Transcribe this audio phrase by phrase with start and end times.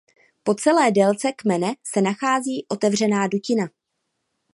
[0.43, 3.69] Po celé délce kmene se nachází otevřená dutina.